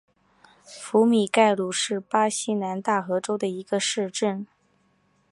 [0.65, 4.47] 福米盖鲁是巴西南大河州的一个市镇。